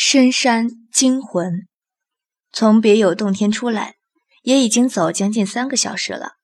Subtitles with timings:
[0.00, 1.66] 深山惊魂，
[2.52, 3.96] 从别有洞天出来，
[4.44, 6.34] 也已经走将近三个小时了。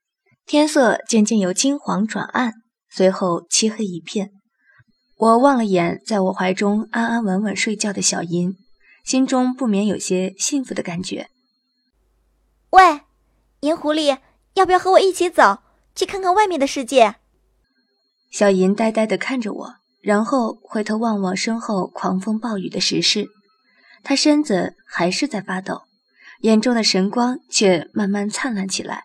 [0.45, 2.53] 天色渐渐由金黄转暗，
[2.91, 4.33] 随后漆黑一片。
[5.17, 8.57] 我望了眼在我怀中安安稳稳睡觉的小银，
[9.05, 11.29] 心中不免有些幸福的感觉。
[12.71, 13.03] 喂，
[13.61, 14.19] 银狐狸，
[14.55, 15.61] 要不要和我一起走，
[15.95, 17.15] 去看看外面的世界？
[18.33, 23.29] 小银呆呆地看着我，然后回头望望身后狂风暴雨的石室。
[24.05, 25.83] 他身子还是在发抖，
[26.43, 29.05] 眼中的神光却慢慢灿烂起来。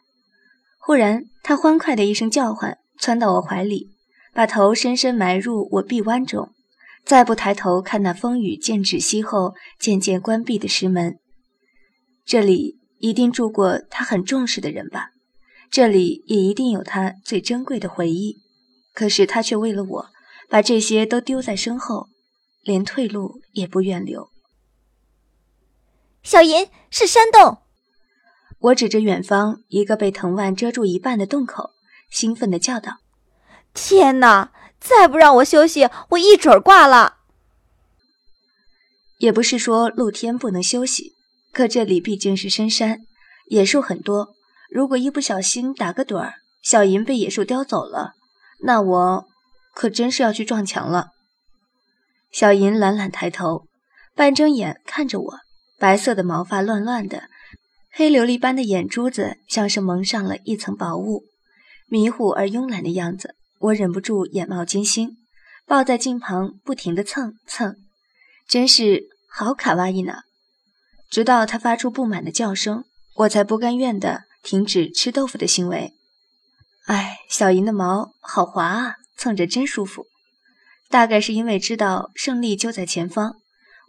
[0.77, 3.89] 忽然，他欢快的一声叫唤，窜到我怀里，
[4.33, 6.51] 把头深深埋入我臂弯中，
[7.05, 11.17] 再不抬头看那风雨渐止息后渐渐关闭的石门。
[12.25, 15.11] 这里一定住过他很重视的人吧？
[15.71, 18.37] 这里也一定有他最珍贵的回忆。
[18.93, 20.05] 可是他却为了我，
[20.49, 22.09] 把这些都丢在身后，
[22.63, 24.29] 连退路也不愿留。
[26.29, 27.57] 小银是山洞，
[28.59, 31.71] 我指着远方一个被藤蔓遮住一半的洞口，
[32.11, 32.99] 兴奋地叫道
[33.73, 34.51] ：“天哪！
[34.79, 37.15] 再不让我休息，我一准儿挂了。”
[39.17, 41.13] 也不是说露天不能休息，
[41.51, 42.99] 可这里毕竟是深山，
[43.47, 44.35] 野兽很多。
[44.69, 48.11] 如果一不小心打个盹儿，小银被野兽叼走了，
[48.61, 49.25] 那我
[49.73, 51.07] 可真是要去撞墙了。
[52.31, 53.65] 小银懒懒抬头，
[54.13, 55.39] 半睁眼看着我。
[55.79, 57.29] 白色的毛发乱乱的，
[57.93, 61.23] 黑琉璃般的眼珠子像是蒙上了一层薄雾，
[61.87, 65.15] 迷糊而慵懒的样子，我忍不住眼冒金星，
[65.65, 67.77] 抱在镜旁不停地蹭蹭，
[68.47, 70.15] 真是好卡哇伊呢。
[71.09, 72.83] 直到他发出不满的叫声，
[73.15, 75.93] 我才不甘愿地停止吃豆腐的行为。
[76.87, 80.05] 哎，小银的毛好滑啊，蹭着真舒服。
[80.89, 83.37] 大概是因为知道胜利就在前方。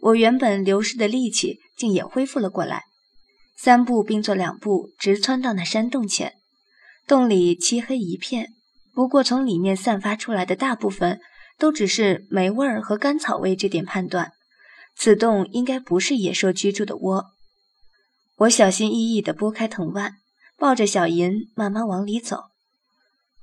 [0.01, 2.83] 我原本流失的力气竟也恢复了过来，
[3.55, 6.33] 三步并作两步，直窜到那山洞前。
[7.07, 8.49] 洞里漆黑一片，
[8.93, 11.19] 不过从里面散发出来的大部分
[11.59, 14.31] 都只是霉味儿和干草味，这点判断，
[14.95, 17.25] 此洞应该不是野兽居住的窝。
[18.37, 20.13] 我小心翼翼地拨开藤蔓，
[20.57, 22.39] 抱着小银慢慢往里走。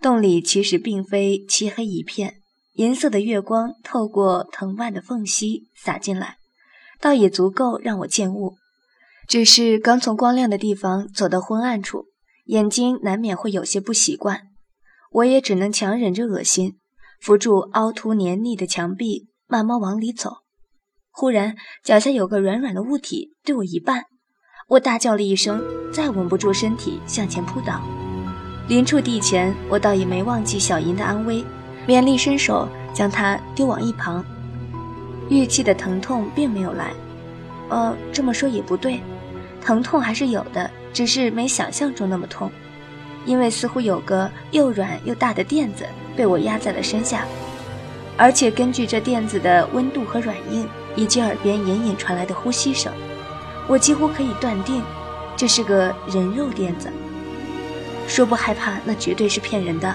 [0.00, 2.40] 洞里其实并非漆黑一片，
[2.72, 6.37] 银色的月光透过藤蔓的缝隙洒进来。
[7.00, 8.56] 倒也足够让我见物，
[9.26, 12.06] 只是刚从光亮的地方走到昏暗处，
[12.46, 14.42] 眼睛难免会有些不习惯。
[15.12, 16.76] 我也只能强忍着恶心，
[17.20, 20.38] 扶住凹凸黏腻的墙壁，慢慢往里走。
[21.10, 24.02] 忽然，脚下有个软软的物体对我一绊，
[24.68, 27.80] 我大叫了一声，再稳不住身体向前扑倒。
[28.68, 31.44] 临触地前，我倒也没忘记小银的安危，
[31.86, 34.24] 勉力伸手将它丢往一旁。
[35.28, 36.92] 玉器的疼痛并没有来，
[37.68, 39.00] 呃，这么说也不对，
[39.62, 42.50] 疼痛还是有的，只是没想象中那么痛，
[43.26, 45.84] 因为似乎有个又软又大的垫子
[46.16, 47.26] 被我压在了身下，
[48.16, 52.92] 而且根据这垫子的温度和软硬，以及耳边隐隐传来的呼吸声，
[53.66, 54.82] 我几乎可以断定，
[55.36, 56.88] 这是个人肉垫子。
[58.06, 59.94] 说不害怕，那绝对是骗人的。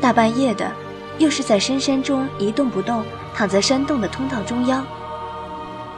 [0.00, 0.70] 大半夜的，
[1.18, 3.04] 又是在深山中一动不动。
[3.34, 4.86] 躺在山洞的通道中央。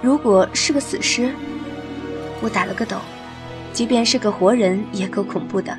[0.03, 1.35] 如果是个死尸，
[2.41, 2.97] 我打了个抖；
[3.73, 5.77] 即便是个活人，也够恐怖的。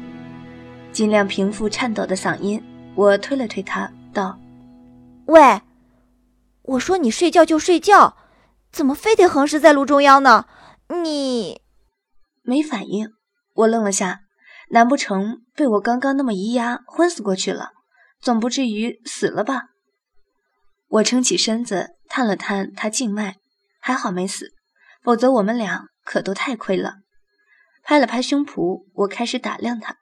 [0.91, 2.63] 尽量平复颤抖的嗓音，
[2.95, 4.37] 我推了推他，道
[5.25, 5.61] ：“喂，
[6.63, 8.15] 我说你睡觉就睡觉，
[8.71, 10.45] 怎么非得横尸在路中央呢？
[11.03, 11.61] 你
[12.43, 13.09] 没反应。”
[13.53, 14.21] 我愣了下，
[14.69, 17.71] 难不成被我刚刚那么一压昏死过去了？
[18.21, 19.69] 总不至于死了吧？
[20.87, 23.35] 我撑起身子，探了探他静脉，
[23.79, 24.53] 还好没死，
[25.03, 26.95] 否则我们俩可都太亏了。
[27.83, 29.97] 拍了拍胸脯，我开始打量他。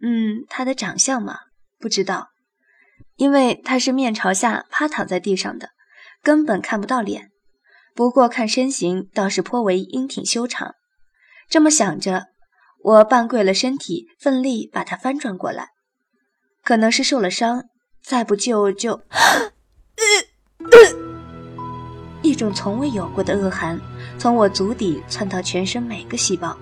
[0.00, 1.38] 嗯，他的长相嘛，
[1.78, 2.28] 不知道，
[3.16, 5.70] 因为他是面朝下趴躺在地上的，
[6.22, 7.30] 根本看不到脸。
[7.94, 10.74] 不过看身形倒是颇为英挺修长。
[11.48, 12.26] 这么想着，
[12.84, 15.70] 我半跪了身体，奋力把他翻转过来。
[16.62, 17.64] 可能是受了伤，
[18.02, 19.02] 再不救就……
[22.22, 23.78] 一种从未有过的恶寒
[24.18, 26.56] 从我足底窜到全身每个细胞，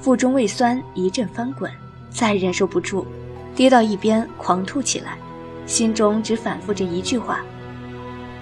[0.00, 1.70] 腹中胃酸一阵翻滚，
[2.10, 3.06] 再忍受不住，
[3.54, 5.16] 跌到一边狂吐起来，
[5.66, 7.40] 心中只反复着一句话：“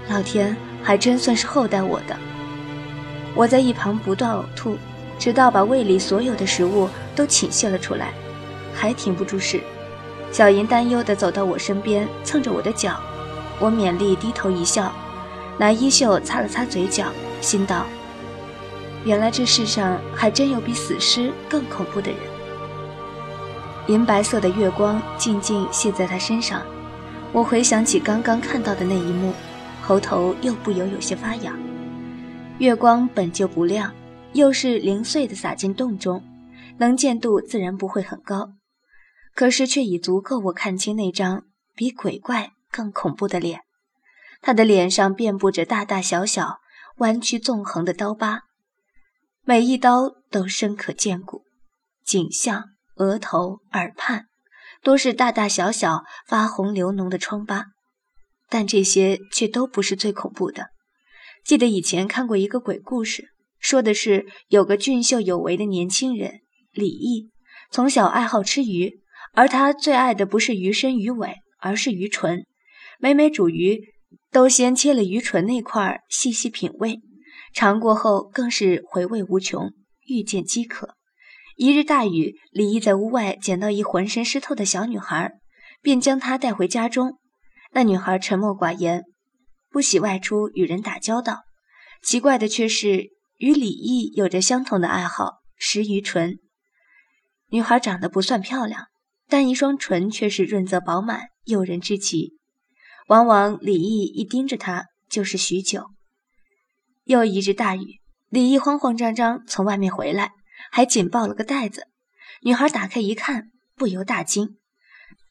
[0.08, 2.16] 老天还真算是厚待我的。”
[3.34, 4.76] 我在一旁不断呕吐，
[5.18, 8.12] 直到把胃里所有的食物都倾泻了出来，
[8.74, 9.60] 还停不住事。
[10.30, 13.00] 小银担忧地走到我身边，蹭着我的脚。
[13.62, 14.92] 我勉力低头一笑，
[15.56, 17.86] 拿衣袖擦了擦嘴角，心道：
[19.04, 22.18] 原来这世上还真有比死尸更恐怖的人。
[23.86, 26.60] 银白色的月光静静泻在他身上，
[27.32, 29.32] 我回想起刚刚看到的那一幕，
[29.80, 31.56] 喉头又不由有些发痒。
[32.58, 33.92] 月光本就不亮，
[34.32, 36.20] 又是零碎的洒进洞中，
[36.78, 38.54] 能见度自然不会很高，
[39.36, 41.44] 可是却已足够我看清那张
[41.76, 43.60] 比鬼怪更恐怖的脸。
[44.40, 46.58] 他的脸上遍布着大大小小、
[46.96, 48.40] 弯曲纵横的刀疤，
[49.44, 51.44] 每一刀都深可见骨，
[52.04, 52.70] 颈项。
[52.96, 54.26] 额头、耳畔，
[54.82, 57.68] 都是大大小小、发红流脓的疮疤，
[58.50, 60.68] 但这些却都不是最恐怖的。
[61.42, 63.28] 记得以前看过一个鬼故事，
[63.58, 66.40] 说的是有个俊秀有为的年轻人
[66.70, 67.30] 李毅，
[67.70, 69.00] 从小爱好吃鱼，
[69.32, 72.44] 而他最爱的不是鱼身鱼尾，而是鱼唇。
[73.02, 73.80] 每每煮鱼，
[74.30, 77.00] 都先切了鱼唇那块细细品味，
[77.52, 79.72] 尝过后更是回味无穷，
[80.06, 80.94] 愈见饥渴。
[81.56, 85.32] 一日大雨，李毅在屋外捡到一浑身湿透的小女孩，
[85.80, 87.18] 便将她带回家中。
[87.72, 89.02] 那女孩沉默寡言，
[89.68, 91.40] 不喜外出与人打交道。
[92.04, 93.08] 奇怪的却是，
[93.38, 96.38] 与李毅有着相同的爱好——食鱼唇。
[97.48, 98.86] 女孩长得不算漂亮，
[99.26, 102.38] 但一双唇却是润泽饱满，诱人之极。
[103.12, 105.90] 往往李毅一盯着她，就是许久。
[107.04, 108.00] 又一日大雨，
[108.30, 110.30] 李毅慌慌张张从外面回来。
[110.70, 111.88] 还紧抱了个袋子，
[112.40, 114.56] 女孩打开一看，不由大惊，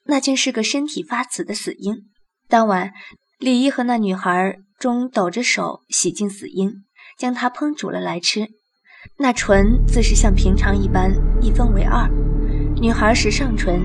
[0.03, 2.03] 那竟是个身体发紫的死婴。
[2.47, 2.91] 当晚，
[3.39, 6.83] 李毅和那女孩中抖着手洗净死婴，
[7.17, 8.47] 将它烹煮了来吃。
[9.17, 11.11] 那唇自是像平常一般
[11.41, 12.07] 一分为二，
[12.79, 13.81] 女孩食上唇，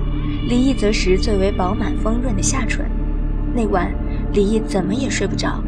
[0.47, 2.96] 李毅则食最为饱满丰润的下唇。
[3.57, 3.91] 那晚，
[4.33, 5.59] 李毅怎么也睡不着，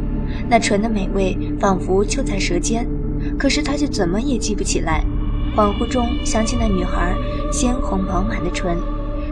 [0.47, 2.87] 那唇的美味仿佛就在舌尖，
[3.35, 5.03] 可是他却怎么也记不起来。
[5.57, 7.15] 恍惚中想起那女孩
[7.51, 8.77] 鲜红饱满的唇，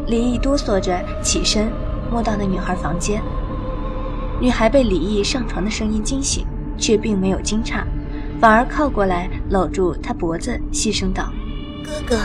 [0.07, 1.71] 李毅哆嗦着起身，
[2.11, 3.21] 摸到那女孩房间。
[4.41, 6.43] 女孩被李毅上床的声音惊醒，
[6.79, 7.83] 却并没有惊诧，
[8.41, 11.31] 反而靠过来搂住他脖子，细声道
[11.85, 12.17] ：“哥哥。”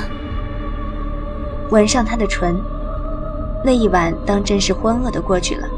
[1.70, 2.56] 吻上他的唇。
[3.62, 5.68] 那一晚当真是欢乐的过去了。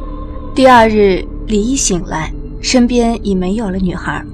[0.55, 4.25] 第二日，李毅醒来，身边已没有了女孩，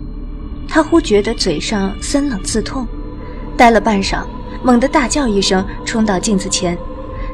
[0.68, 2.86] 他忽觉得嘴上森冷刺痛。
[3.56, 4.26] 呆了半晌，
[4.62, 6.76] 猛地大叫一声，冲到镜子前，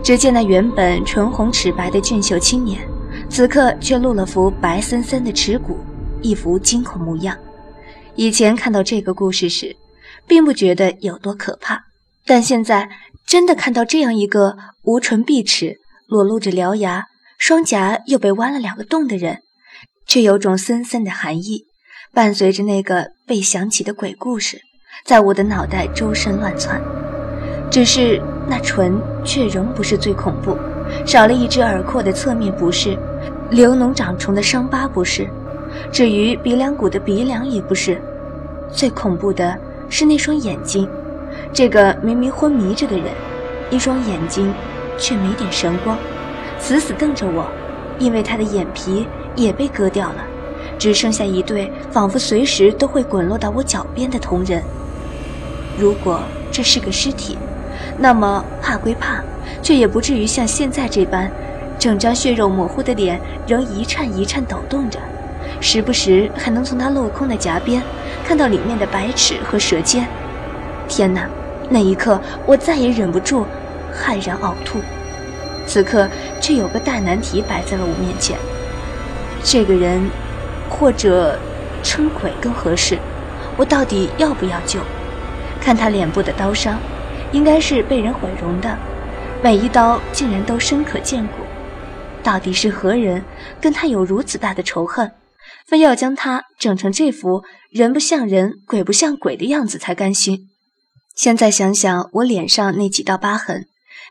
[0.05, 2.81] 只见那原本唇红齿白的俊秀青年，
[3.29, 5.77] 此刻却露了副白森森的齿骨，
[6.23, 7.37] 一副惊恐模样。
[8.15, 9.75] 以前看到这个故事时，
[10.29, 11.77] 并不觉得有多可怕，
[12.25, 12.89] 但现在
[13.27, 17.05] 真的看到这样一个无唇闭齿、裸露着獠牙、
[17.47, 19.39] 双颊又被挖了两个洞的人，
[20.05, 21.67] 却有种森森的寒意，
[22.13, 24.59] 伴随着那个被想起的鬼故事。
[25.05, 26.83] 在我的脑袋周身乱窜，
[27.71, 30.59] 只是那唇却仍不是最恐怖，
[31.07, 32.99] 少了一只耳廓的侧面不是，
[33.49, 35.31] 流脓长虫的伤疤不是，
[35.93, 38.03] 至于鼻梁骨的鼻梁也不是，
[38.73, 39.57] 最恐怖的
[39.89, 40.91] 是那双眼睛，
[41.53, 43.07] 这个明明昏迷着的人，
[43.71, 44.53] 一双眼睛
[44.99, 45.97] 却没点神光，
[46.59, 47.47] 死死瞪着我，
[47.99, 50.25] 因为他的眼皮也被割掉了，
[50.79, 54.63] 只剩下一对仿佛随时都会滚落到我脚边的瞳仁。
[55.79, 56.21] 如果
[56.51, 57.37] 这是个尸体，
[57.99, 59.23] 那么怕归怕，
[59.63, 61.31] 却也不至于像现在这般，
[61.79, 64.99] 整张血肉模糊的脸仍一颤一颤抖动着，
[65.61, 67.83] 时不时还能从他镂空的颊边
[68.27, 70.07] 看到里面的白齿和舌尖。
[70.89, 71.29] 天哪！
[71.69, 73.45] 那一刻，我再也忍不住，
[73.93, 74.79] 骇然呕吐。
[75.67, 76.09] 此刻，
[76.47, 78.39] 却有个大难题摆在了我面前：
[79.43, 80.09] 这个人，
[80.71, 81.37] 或者
[81.83, 82.97] 称鬼更合适，
[83.57, 84.79] 我到底要不要救？
[85.61, 86.79] 看他脸部的刀伤，
[87.33, 88.79] 应该是被人毁容的，
[89.43, 91.33] 每一刀竟然都深可见骨。
[92.23, 93.25] 到底是何人
[93.61, 95.11] 跟他有如此大的仇恨，
[95.67, 100.49] 非要将他整成这副人不像人、鬼不像鬼的样子才甘心？
[101.17, 103.67] 现在想想，我脸上那几道疤痕，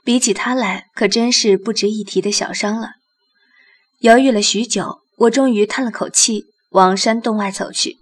[0.05, 2.91] 比起他来，可真是不值一提的小伤了。
[3.99, 7.97] 犹豫了许久，我终于叹了口气，往山洞外走去。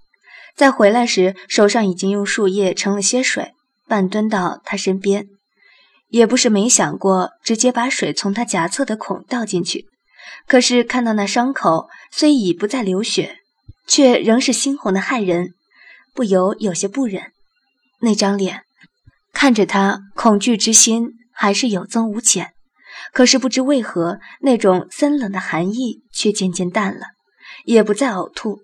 [0.54, 3.54] 在回来时，手上已经用树叶盛了些水，
[3.88, 5.28] 半蹲到他身边，
[6.10, 9.86] 也不是没想过直接把水从他颊侧的孔倒进去。
[10.46, 13.38] 可是看到那伤口虽已不再流血，
[13.88, 15.54] 却仍是猩红的骇人，
[16.14, 17.32] 不由有些不忍。
[18.02, 18.64] 那张脸
[19.32, 22.54] 看着他，恐惧之心还是有增无减。
[23.12, 27.08] 可是不知为何，那种森冷的寒意却渐渐淡了，
[27.66, 28.62] 也不再呕吐。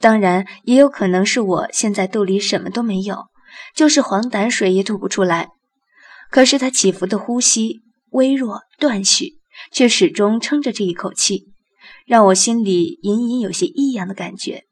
[0.00, 3.26] 当然，也有可能是我现在肚里什么都没有，
[3.74, 5.48] 就是黄胆水也吐不出来。
[6.30, 9.38] 可是他起伏的呼吸微弱断续，
[9.72, 11.46] 却始终撑着这一口气，
[12.06, 14.64] 让我心里隐隐有些异样的感觉。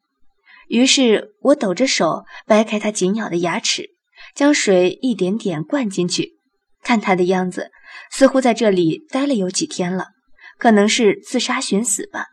[0.68, 3.90] 于是我抖着手掰开他紧咬的牙齿，
[4.34, 6.35] 将水一点点灌进去。
[6.86, 7.70] 看他的样子，
[8.12, 10.06] 似乎在这里待了有几天了，
[10.56, 12.26] 可能是自杀寻死吧。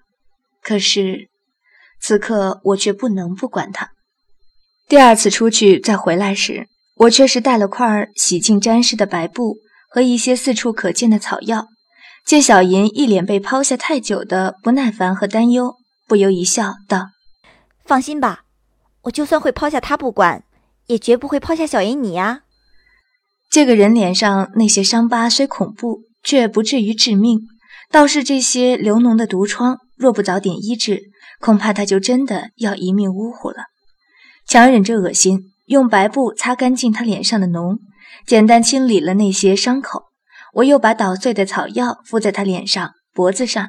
[0.62, 1.30] 可是。
[2.06, 3.92] 此刻我却不能不管他。
[4.90, 6.68] 第二次出去再回来时，
[6.98, 9.56] 我却是带了块洗净沾湿的白布
[9.90, 11.68] 和一些四处可见的草药。
[12.26, 17.08] 见小银一脸被抛下太久的不耐烦和担忧，不由一笑，道
[17.88, 18.42] ：“放心吧，
[19.04, 20.44] 我就算会抛下他不管，
[20.88, 22.42] 也绝不会抛下小银你呀。”
[23.54, 27.42] 这个人脸上那些伤疤虽恐怖，却不至于致命，
[27.92, 31.04] 倒是这些流脓的毒疮，若不早点医治。
[31.40, 33.66] 恐怕他就真的要一命呜呼了。
[34.48, 37.78] 强忍着恶心，用白布擦干净他脸上的脓，
[38.26, 40.06] 简单清理了那些伤口。
[40.54, 43.68] 我又把捣碎的草药敷在他脸上、脖子上。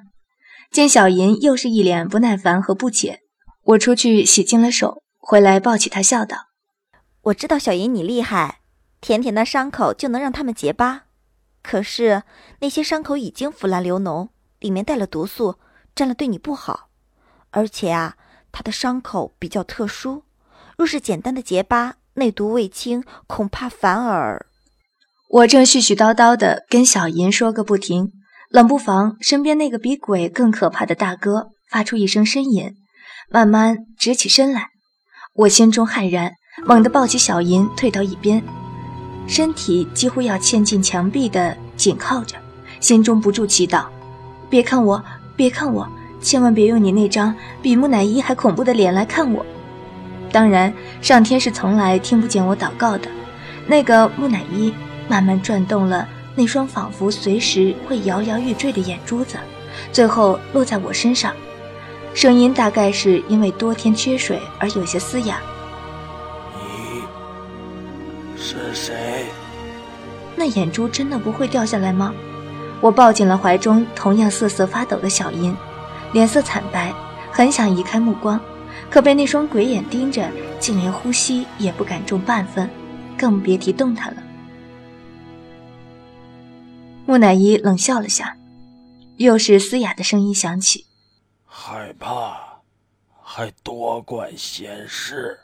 [0.73, 3.19] 见小银又是一脸不耐烦和不解，
[3.65, 6.39] 我出去洗净了手，回来抱起他，笑道
[7.25, 8.61] ：“我知道小银你厉害，
[9.05, 11.03] 甜甜的伤口就能让他们结疤。
[11.63, 12.23] 可是
[12.61, 14.31] 那些伤口已经腐烂流脓，
[14.61, 15.59] 里面带了毒素，
[15.95, 16.89] 沾了对你不好。”
[17.53, 18.17] 而且啊，
[18.51, 20.23] 他的伤口比较特殊，
[20.79, 24.47] 若是简单的结疤，内毒未清，恐怕反而……
[25.29, 28.11] 我正絮絮叨叨的跟小银说个不停，
[28.49, 32.75] 冷不防身边那个比鬼更可怕的大哥发出一声呻吟，
[33.29, 34.71] 慢慢直起身来。
[35.35, 36.33] 我心中骇然，
[36.65, 38.43] 猛地抱起小银，退到一边，
[39.27, 42.37] 身体几乎要嵌进墙壁的紧靠着，
[42.81, 43.85] 心中不住祈祷：
[44.51, 45.03] 别看我，
[45.35, 45.89] 别看我。
[46.21, 49.45] 千万别用你那张比木乃伊还恐怖的脸来看我。
[50.33, 53.11] 当然，上天是从来听不见我祷告的。
[53.67, 54.73] 那个木乃伊
[55.07, 59.37] 慢慢转动了那双仿佛随时会摇摇欲坠的眼珠子，
[59.93, 61.33] 最后落在我身上。
[62.15, 65.41] 声音大概是因为多天缺水而有些嘶哑。
[70.45, 72.15] 那眼珠真的不会掉下来吗？
[72.83, 75.57] 我抱紧了怀中同样瑟瑟发抖的小银。
[76.13, 76.93] 脸色惨白，
[77.33, 78.39] 很想移开目光，
[78.91, 82.69] 可被那双鬼眼盯着，竟连呼吸也不敢重半分，
[83.17, 84.23] 更别提动弹了。
[87.07, 88.37] 木乃伊冷笑了下，
[89.17, 90.85] 又是嘶哑的声音响起
[91.49, 92.61] ：“害怕，
[93.23, 95.39] 还多管闲事。”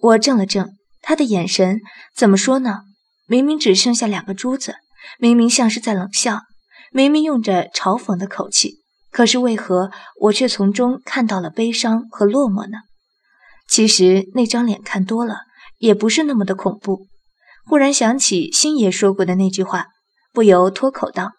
[0.00, 0.70] 我怔了怔，
[1.02, 1.82] 他的眼神
[2.14, 2.84] 怎么说呢？
[3.26, 4.74] 明明只剩下两个珠子，
[5.18, 6.40] 明明像是在冷笑，
[6.92, 8.82] 明明用着嘲讽的口气。
[9.10, 9.90] 可是为何
[10.20, 12.78] 我却从中看到了悲伤和落寞呢？
[13.68, 15.38] 其实那张脸看多了
[15.78, 17.06] 也不是那么的恐怖。
[17.64, 19.86] 忽然想起星爷说过的那句话，
[20.32, 21.32] 不由脱口道：“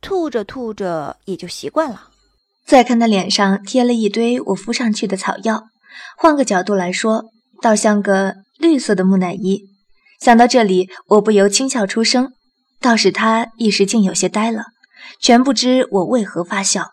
[0.00, 2.10] 吐着吐着也就习惯了。”
[2.64, 5.64] 再看他脸上贴了一堆我敷上去的草药，
[6.16, 7.24] 换个角度来说，
[7.62, 9.64] 倒像个绿色的木乃伊。
[10.18, 12.32] 想到这里，我不由轻笑出声，
[12.80, 14.64] 倒是他一时竟有些呆了，
[15.20, 16.90] 全不知我为何发笑。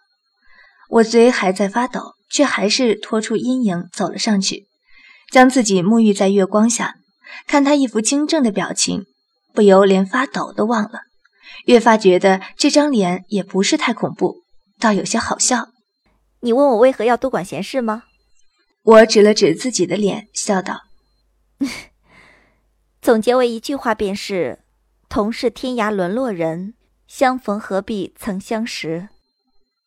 [0.89, 4.67] 我虽还在发抖，却还是拖出阴影走了上去，
[5.31, 6.95] 将自己沐浴在月光下，
[7.47, 9.05] 看他一副精正的表情，
[9.53, 10.99] 不由连发抖都忘了，
[11.65, 14.43] 越发觉得这张脸也不是太恐怖，
[14.79, 15.69] 倒有些好笑。
[16.41, 18.03] 你问我为何要多管闲事吗？
[18.83, 20.81] 我指了指自己的脸，笑道
[23.05, 24.63] ：“总结为一句话便是：
[25.09, 26.73] 同是天涯沦落人，
[27.07, 29.09] 相逢何必曾相识。”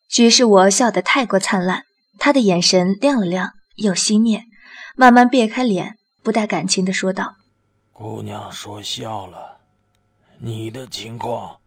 [0.07, 1.83] 许是我笑得太过灿烂，
[2.17, 4.45] 他的眼神亮了亮，又熄灭，
[4.95, 7.35] 慢慢别开脸，不带感情的说道
[7.91, 9.57] ：“姑娘说笑了，
[10.37, 11.57] 你的情况，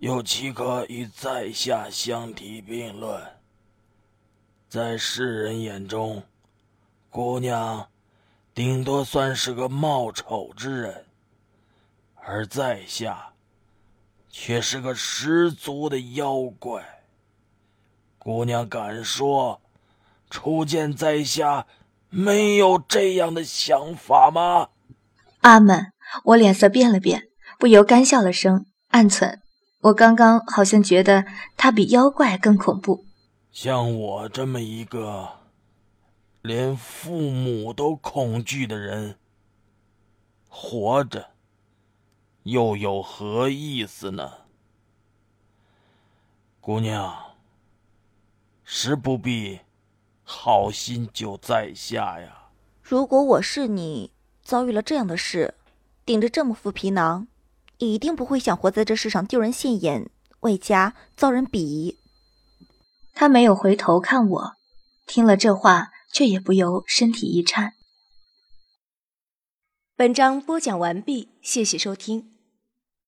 [0.00, 3.22] 又岂可与在下相提并论？
[4.68, 6.22] 在世人眼中，
[7.08, 7.88] 姑娘，
[8.54, 11.06] 顶多算是个貌丑之人，
[12.14, 13.32] 而在下，
[14.30, 17.02] 却是个十足的妖怪。”
[18.16, 19.60] 姑娘敢说，
[20.30, 21.66] 初见在下
[22.08, 24.68] 没有这样的想法吗？
[25.40, 25.92] 阿门！
[26.22, 27.24] 我脸色变了变，
[27.58, 29.40] 不由干笑了声，暗忖：
[29.80, 33.04] 我刚刚好像觉得他比妖怪更恐怖。
[33.50, 35.28] 像我这么一个
[36.44, 39.16] 连父母都恐惧的人，
[40.46, 41.30] 活着
[42.42, 44.30] 又有何意思呢？
[46.60, 47.16] 姑娘。
[48.62, 49.60] 实不必
[50.22, 52.50] 好心就在下呀。
[52.82, 55.54] 如果我是你，遭遇了这样的事，
[56.04, 57.26] 顶着这么副皮囊，
[57.78, 60.10] 一定不会想活在这世上丢人现眼，
[60.40, 61.98] 外加遭人鄙夷。
[63.14, 64.52] 他没有回头看我，
[65.06, 67.74] 听了这话，却也不由身体一颤。
[69.96, 72.33] 本章播讲完毕，谢谢收听。